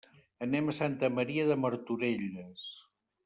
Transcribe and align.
Anem 0.45 0.71
a 0.71 0.73
Santa 0.77 1.09
Maria 1.17 1.45
de 1.51 1.57
Martorelles. 1.65 2.65